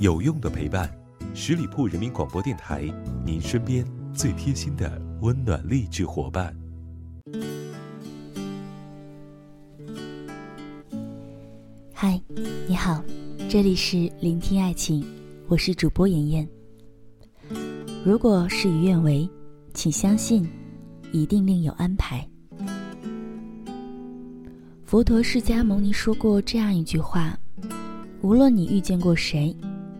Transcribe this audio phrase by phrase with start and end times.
[0.00, 0.90] 有用的陪伴，
[1.34, 2.82] 十里铺人民广播电台，
[3.24, 6.54] 您身边最贴心的温暖励志伙伴。
[11.92, 12.20] 嗨，
[12.66, 13.02] 你好，
[13.48, 15.04] 这里是聆听爱情，
[15.46, 16.48] 我是主播妍妍。
[18.04, 19.28] 如果事与愿违，
[19.72, 20.48] 请相信，
[21.12, 22.28] 一定另有安排。
[24.84, 27.38] 佛陀释迦牟尼说过这样一句话：
[28.22, 29.54] 无论你遇见过谁，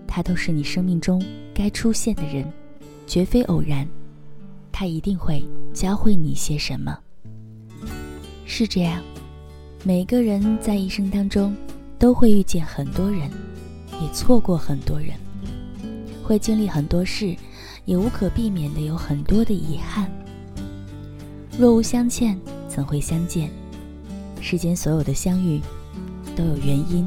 [0.07, 1.21] 他都是你生命中
[1.53, 2.51] 该出现的人，
[3.05, 3.87] 绝非偶然。
[4.71, 6.97] 他一定会教会你些什么。
[8.47, 9.03] 是这样，
[9.85, 11.53] 每个人在一生当中
[11.99, 13.29] 都会遇见很多人，
[14.01, 15.17] 也错过很多人，
[16.23, 17.35] 会经历很多事，
[17.87, 20.09] 也无可避免的有很多的遗憾。
[21.59, 23.51] 若无相欠，怎会相见？
[24.41, 25.61] 世间所有的相遇，
[26.37, 27.05] 都有原因。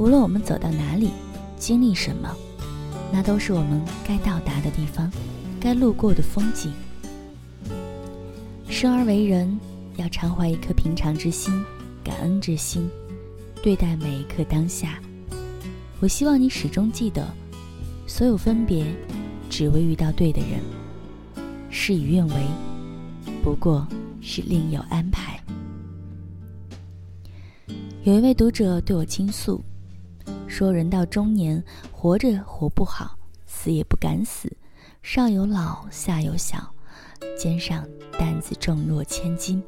[0.00, 1.10] 无论我们走到哪里，
[1.58, 2.34] 经历什么，
[3.12, 5.12] 那都是我们该到达的地方，
[5.60, 6.72] 该路过的风景。
[8.66, 9.60] 生而为人，
[9.96, 11.52] 要常怀一颗平常之心、
[12.02, 12.88] 感恩之心，
[13.62, 14.98] 对待每一刻当下。
[16.00, 17.28] 我希望你始终记得，
[18.06, 18.86] 所有分别，
[19.50, 20.60] 只为遇到对的人。
[21.68, 22.34] 事与愿违，
[23.44, 23.86] 不过
[24.22, 25.38] 是另有安排。
[28.04, 29.62] 有一位读者对我倾诉，
[30.50, 31.62] 说：“人到中年，
[31.92, 34.52] 活着活不好，死也不敢死，
[35.00, 36.58] 上有老，下有小，
[37.38, 37.86] 肩上
[38.18, 39.62] 担子重若千斤。”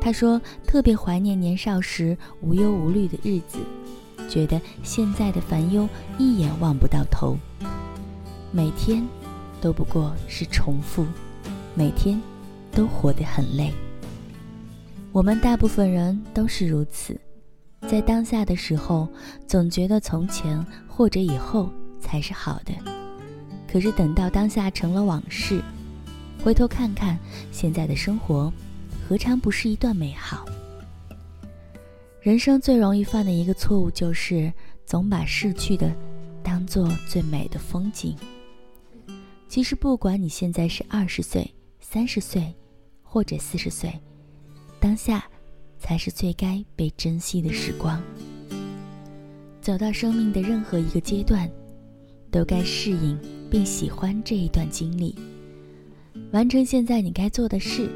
[0.00, 3.58] 他说：“特别怀念年少时无忧无虑的日子，
[4.28, 7.36] 觉得现在的烦忧一眼望不到头，
[8.52, 9.04] 每天
[9.60, 11.04] 都不过是重复，
[11.74, 12.20] 每天
[12.70, 13.72] 都活得很累。”
[15.12, 17.20] 我们大部分人都是如此，
[17.92, 19.06] 在当下的时候，
[19.46, 22.72] 总觉得从前或者以后才是好的。
[23.70, 25.62] 可是等到当下成了往事，
[26.42, 27.18] 回头看看
[27.50, 28.50] 现在的生活，
[29.06, 30.46] 何尝不是一段美好？
[32.22, 34.50] 人生最容易犯的一个错误，就是
[34.86, 35.94] 总把逝去的
[36.42, 38.16] 当做最美的风景。
[39.50, 41.46] 其实，不管你现在是二十岁、
[41.78, 42.54] 三十岁，
[43.02, 43.92] 或者四十岁。
[44.80, 45.22] 当下，
[45.82, 48.00] 才是最该被珍惜的时光。
[49.60, 51.50] 走到生命的任何一个阶段，
[52.30, 53.18] 都该适应
[53.50, 55.14] 并喜欢这一段经历，
[56.30, 57.88] 完成现在你该做的事，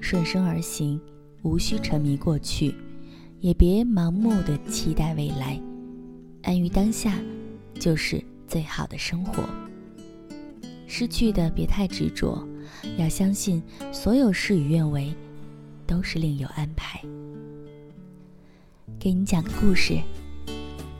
[0.00, 1.00] 顺生而行，
[1.42, 2.74] 无需沉迷过去，
[3.38, 5.60] 也别盲目的期待未来，
[6.42, 7.16] 安于当下，
[7.74, 9.44] 就是最好的生活。
[10.88, 12.44] 失去的别太执着，
[12.98, 13.62] 要相信
[13.92, 15.14] 所有事与愿违。
[15.90, 17.02] 都是另有安排。
[18.96, 19.98] 给你讲个故事：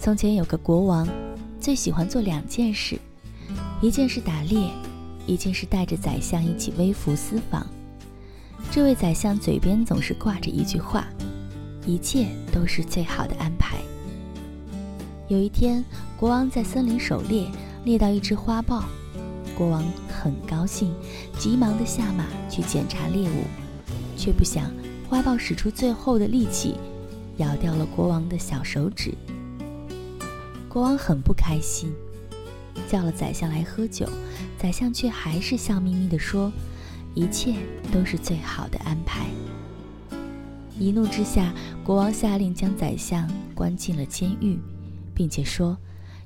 [0.00, 1.08] 从前有个国王，
[1.60, 2.98] 最喜欢做两件事，
[3.80, 4.68] 一件是打猎，
[5.28, 7.64] 一件是带着宰相一起微服私访。
[8.72, 11.06] 这位宰相嘴边总是挂着一句话
[11.86, 13.76] ：“一切都是最好的安排。”
[15.28, 15.84] 有一天，
[16.16, 17.46] 国王在森林狩猎，
[17.84, 18.84] 猎到一只花豹，
[19.56, 20.92] 国王很高兴，
[21.38, 23.44] 急忙的下马去检查猎物。
[24.16, 24.70] 却不想，
[25.10, 26.76] 花豹使出最后的力气，
[27.38, 29.12] 咬掉了国王的小手指。
[30.68, 31.92] 国王很不开心，
[32.88, 34.08] 叫了宰相来喝酒，
[34.56, 36.52] 宰相却还是笑眯眯地说
[37.12, 37.56] ：“一切
[37.92, 39.26] 都是最好的安排。”
[40.78, 44.60] 一怒之下，国王下令将宰相关进了监狱，
[45.12, 45.76] 并且说：“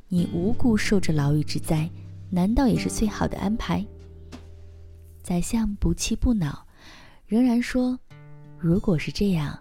[0.08, 1.88] 你无故受着牢狱之灾，
[2.28, 3.82] 难道也是最好的安排？”
[5.24, 6.66] 宰相不气不恼。
[7.26, 7.98] 仍然说
[8.64, 9.58] ：“如果是这样，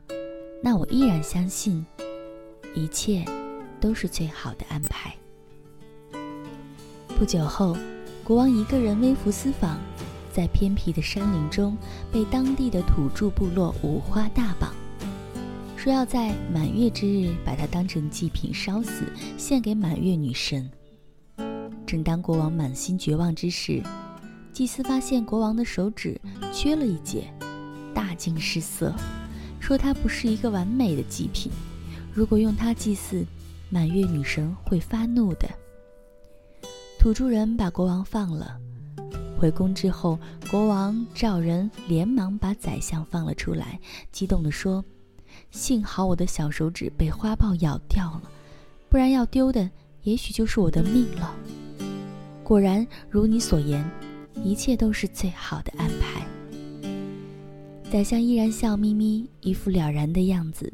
[0.61, 1.85] 那我依然相信，
[2.73, 3.25] 一切
[3.77, 5.13] 都是最好的安排。”
[7.19, 7.75] 不久后，
[8.23, 9.77] 国王一个人微服私访，
[10.31, 11.75] 在偏僻的山林中
[12.13, 14.73] 被当地的土著部落五花大绑，
[15.75, 19.03] 说要在满月之日把他当成祭品烧死，
[19.37, 20.71] 献给满月女神。
[21.85, 23.83] 正当国王满心绝望之时，
[24.53, 26.17] 祭司发现国王的手指
[26.53, 27.29] 缺了一截。
[27.93, 28.93] 大惊失色，
[29.59, 31.51] 说它不是一个完美的祭品，
[32.13, 33.25] 如果用它祭祀，
[33.69, 35.49] 满月女神会发怒的。
[36.99, 38.57] 土著人把国王放了，
[39.37, 40.17] 回宫之后，
[40.49, 43.79] 国王召人连忙把宰相放了出来，
[44.11, 44.83] 激动地说
[45.51, 48.31] ：“幸好我的小手指被花豹咬掉了，
[48.89, 49.69] 不然要丢的
[50.03, 51.35] 也许就是我的命了。”
[52.43, 53.83] 果然如你所言，
[54.43, 56.22] 一切都是最好的安排。
[57.93, 60.73] 宰相依然笑眯眯，一副了然的样子。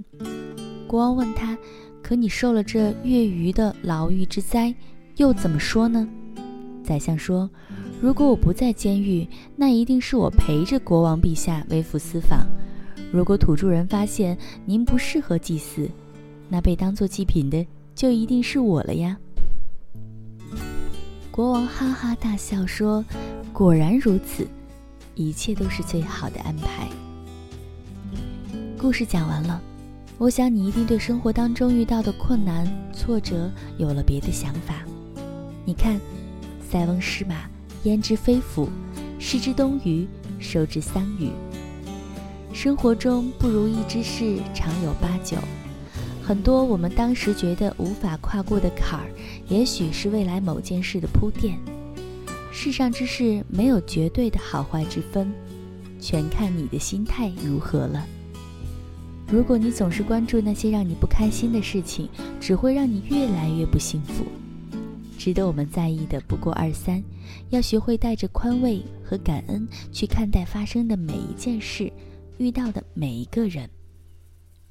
[0.88, 1.57] 国王问他
[2.01, 4.74] ：“可你受了这越狱的牢狱之灾，
[5.18, 6.07] 又怎么说呢？
[6.81, 7.50] 宰相说
[8.00, 9.27] ：“如果我不在监狱，
[9.57, 12.48] 那一定是我陪着国王陛下微服私访。
[13.12, 15.89] 如果土著人发现您不适合祭祀，
[16.48, 19.18] 那被当做祭品的就一定是我了呀。”
[21.30, 23.04] 国王哈哈大笑说
[23.51, 24.48] ：“果然如此，
[25.15, 26.88] 一切都是最好的安排。”
[28.80, 29.62] 故事讲完了。
[30.18, 34.86] 我想你一定对生活当中遇到的困难、挫折有了别的想法。
[35.66, 36.00] 你看，
[36.72, 37.36] 塞翁失马，
[37.84, 38.70] 焉知非福；
[39.20, 40.08] 失之东隅，
[40.40, 41.30] 收之桑榆。
[42.54, 45.38] 生活中不如意之事常有八九，
[46.24, 49.10] 很多我们当时觉得无法跨过的坎儿，
[49.50, 51.60] 也许是未来某件事的铺垫。
[52.50, 55.30] 世上之事没有绝对的好坏之分，
[56.00, 58.06] 全看你的心态如何了。
[59.31, 62.10] 如果你总是关注那些让你不开心的事情，
[62.40, 64.26] 只会让你越来越不幸福。
[65.20, 67.04] 值得我们在意的不过二三，
[67.50, 71.92] 要学会带着宽慰和感恩去看待发生的每一件事，
[72.40, 73.70] 遇到的每一个人。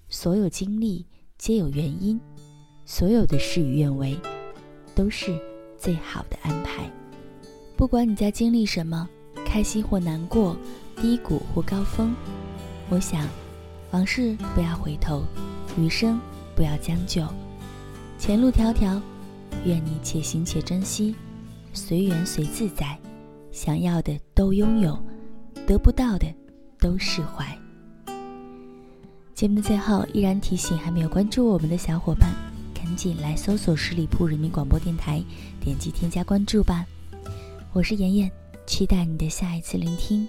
[0.08, 1.06] 所有经历
[1.36, 2.18] 皆有原因，
[2.84, 4.18] 所有的事与愿违，
[4.92, 5.38] 都是
[5.76, 6.90] 最好的安排。
[7.76, 9.08] 不管你在经历什么，
[9.46, 10.56] 开心或难过，
[10.96, 12.12] 低谷或高峰，
[12.88, 13.24] 我想。
[13.90, 15.24] 往事不要回头，
[15.78, 16.20] 余生
[16.54, 17.26] 不要将就，
[18.18, 19.00] 前路迢迢，
[19.64, 21.14] 愿你且行且珍惜，
[21.72, 22.98] 随缘随自在，
[23.50, 24.98] 想要的都拥有，
[25.66, 26.26] 得不到的
[26.78, 27.46] 都释怀。
[29.34, 32.30] 节目的最后，依然提醒还没有关注我们的小伙伴，
[32.74, 35.22] 赶紧来搜索十里铺人民广播电台，
[35.60, 36.84] 点击添加关注吧。
[37.72, 38.30] 我是妍妍，
[38.66, 40.28] 期待你的下一次聆听。